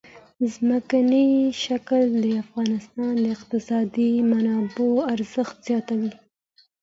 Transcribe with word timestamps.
ځمکنی 0.53 1.27
شکل 1.63 2.03
د 2.23 2.25
افغانستان 2.43 3.11
د 3.21 3.25
اقتصادي 3.35 4.11
منابعو 4.31 5.05
ارزښت 5.13 5.55
زیاتوي. 5.67 6.13